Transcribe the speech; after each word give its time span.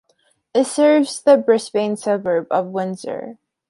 It 0.55 0.63
serves 0.65 1.21
the 1.21 1.37
Brisbane 1.37 1.95
suburb 1.95 2.47
of 2.49 2.65
Windsor. 2.65 3.37